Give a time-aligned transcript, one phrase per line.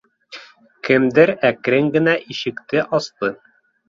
[0.87, 3.31] Кемдер әкрен генә ишекте асты.